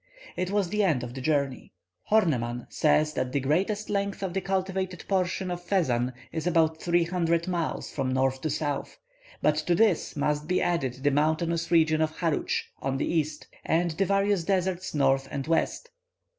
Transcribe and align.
It 0.35 0.49
was 0.49 0.69
the 0.69 0.81
end 0.81 1.03
of 1.03 1.13
the 1.13 1.21
journey. 1.21 1.73
Horneman 2.09 2.65
says 2.73 3.13
that 3.13 3.31
the 3.31 3.39
greatest 3.39 3.87
length 3.87 4.23
of 4.23 4.33
the 4.33 4.41
cultivated 4.41 5.05
portion 5.07 5.51
of 5.51 5.61
Fezzan 5.63 6.13
is 6.31 6.47
about 6.47 6.81
three 6.81 7.03
hundred 7.03 7.47
miles 7.47 7.91
from 7.91 8.11
north 8.11 8.41
to 8.41 8.49
south, 8.49 8.97
but 9.43 9.57
to 9.57 9.75
this 9.75 10.15
must 10.15 10.47
be 10.47 10.59
added 10.59 11.03
the 11.03 11.11
mountainous 11.11 11.69
region 11.69 12.01
of 12.01 12.15
Harutsch 12.17 12.63
on 12.81 12.97
the 12.97 13.05
east, 13.05 13.45
and 13.63 13.91
the 13.91 14.05
various 14.05 14.43
deserts 14.43 14.95
north 14.95 15.27
and 15.29 15.45
west. 15.45 15.91